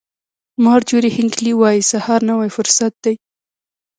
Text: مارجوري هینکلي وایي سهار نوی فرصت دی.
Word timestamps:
مارجوري 0.65 1.09
هینکلي 1.17 1.53
وایي 1.57 1.81
سهار 1.91 2.19
نوی 2.29 2.49
فرصت 2.57 2.93
دی. 3.03 3.15